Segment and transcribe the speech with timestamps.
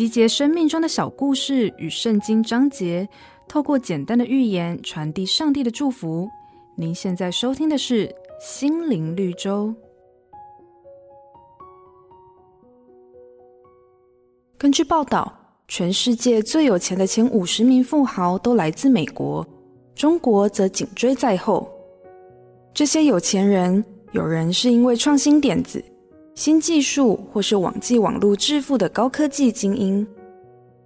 [0.00, 3.06] 集结生命中的小故事与圣经章节，
[3.46, 6.26] 透过简单的寓言传递上帝的祝福。
[6.74, 8.08] 您现在收听的是
[8.40, 9.66] 《心灵绿洲》。
[14.56, 15.30] 根据报道，
[15.68, 19.46] 全世界最有钱的前五十名富豪都来自美国，
[19.94, 21.70] 中国则紧追在后。
[22.72, 25.84] 这些有钱人，有人是因为创新点子、
[26.40, 30.06] 新技术或是网际网络致富的高科技精英，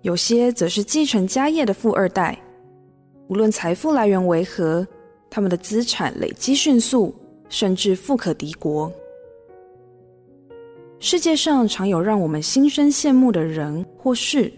[0.03, 2.37] 有些则是继承家业的富二代。
[3.29, 4.85] 无论财富来源为何，
[5.31, 7.15] 他们的资产累积迅速，
[7.49, 8.93] 甚至富可敌国。
[10.99, 14.53] 世界上常有让我们心生羡慕的人或事，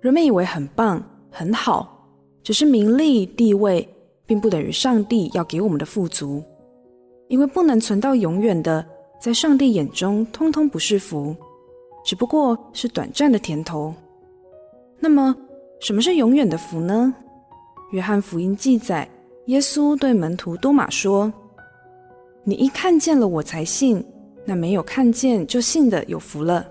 [0.00, 1.00] 人们以为很棒、
[1.30, 2.10] 很好，
[2.42, 3.88] 只是名利地位，
[4.26, 6.42] 并不等于上帝要给我们的富足。
[7.28, 8.84] 因为不能存到永远的，
[9.20, 11.34] 在上帝眼中通通不是福，
[12.04, 13.92] 只不过是短暂的甜头。
[14.98, 15.34] 那么，
[15.80, 17.14] 什么是永远的福呢？
[17.90, 19.08] 约翰福音记载，
[19.46, 21.32] 耶稣对门徒多马说
[22.44, 24.04] ：“你一看见了我才信，
[24.44, 26.66] 那没有看见就信的有福了。”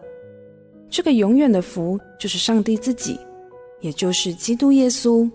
[0.90, 3.20] 这个永远的福就是上帝自己，
[3.82, 5.30] 也就是基督耶稣，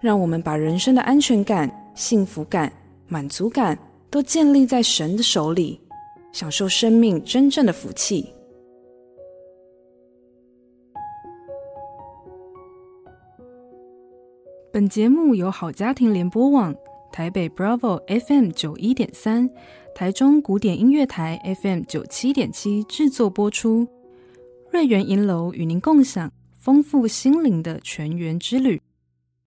[0.00, 2.70] 让我们把人生的安全感、幸福感、
[3.06, 3.78] 满足感。
[4.10, 5.78] 都建立在神的手里，
[6.38, 8.32] 享受生命真正的福气。
[14.72, 16.72] 本节目由好家庭联播网、
[17.10, 19.50] 台北 Bravo FM 九一点三、
[19.96, 23.88] 台中古典音乐台 FM 九七点七制作播出。
[24.70, 28.80] 瑞源银楼与您共享丰富心灵的全员之旅。